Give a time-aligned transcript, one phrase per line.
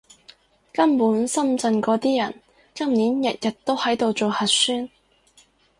[0.73, 2.41] 根本深圳嗰啲人，
[2.73, 4.89] 今年日日都喺度做核酸